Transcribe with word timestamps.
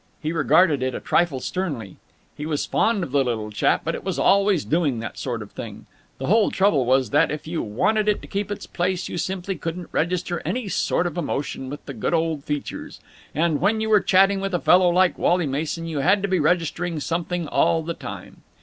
He 0.19 0.31
regarded 0.33 0.81
it 0.81 0.95
a 0.95 0.99
trifle 0.99 1.39
sternly. 1.39 1.97
He 2.35 2.47
was 2.47 2.65
fond 2.65 3.03
of 3.03 3.11
the 3.11 3.23
little 3.23 3.51
chap, 3.51 3.81
but 3.85 3.93
it 3.93 4.03
was 4.03 4.17
always 4.17 4.65
doing 4.65 4.97
that 4.99 5.15
sort 5.19 5.43
of 5.43 5.51
thing. 5.51 5.85
The 6.17 6.25
whole 6.25 6.49
trouble 6.49 6.87
was 6.87 7.11
that, 7.11 7.29
if 7.29 7.45
you 7.45 7.61
wanted 7.61 8.07
to 8.07 8.15
keep 8.27 8.47
it 8.49 8.53
in 8.53 8.57
its 8.57 8.65
place, 8.65 9.07
you 9.07 9.19
simply 9.19 9.55
couldn't 9.57 9.89
register 9.91 10.41
any 10.43 10.69
sort 10.69 11.05
of 11.05 11.19
emotion 11.19 11.69
with 11.69 11.85
the 11.85 11.93
good 11.93 12.15
old 12.15 12.43
features: 12.45 12.99
and, 13.35 13.61
when 13.61 13.79
you 13.79 13.89
were 13.91 14.01
chatting 14.01 14.41
with 14.41 14.55
a 14.55 14.59
fellow 14.59 14.89
like 14.89 15.19
Wally 15.19 15.45
Mason, 15.45 15.85
you 15.85 15.99
had 15.99 16.23
to 16.23 16.27
be 16.27 16.39
registering 16.39 16.99
something 16.99 17.47
all 17.47 17.83
the 17.83 17.93
time. 17.93 18.41